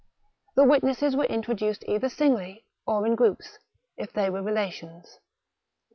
The 0.55 0.63
witnesses 0.63 1.15
were 1.15 1.25
intro 1.27 1.53
duced 1.53 1.83
either 1.87 2.09
singly, 2.09 2.65
or 2.87 3.05
in 3.05 3.13
groups, 3.13 3.59
if 3.97 4.11
they 4.11 4.31
were 4.31 4.41
rela 4.41 4.71
tions. 4.71 5.19